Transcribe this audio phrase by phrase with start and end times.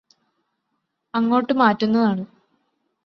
[1.13, 2.25] അങ്ങോട്ട് മാറ്റുന്നതാണ്